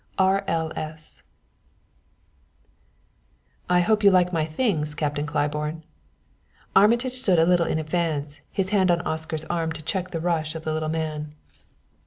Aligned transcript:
R.L.S. 0.17 1.21
"I 3.69 3.81
hope 3.81 4.03
you 4.03 4.09
like 4.09 4.33
my 4.33 4.47
things, 4.47 4.95
Captain 4.95 5.27
Claiborne!" 5.27 5.83
Armitage 6.75 7.13
stood 7.19 7.37
a 7.37 7.45
little 7.45 7.67
in 7.67 7.77
advance, 7.77 8.41
his 8.51 8.71
hand 8.71 8.89
on 8.89 9.01
Oscar's 9.01 9.45
arm 9.45 9.71
to 9.73 9.83
check 9.83 10.09
the 10.09 10.19
rush 10.19 10.55
of 10.55 10.63
the 10.63 10.73
little 10.73 10.89
man. 10.89 11.35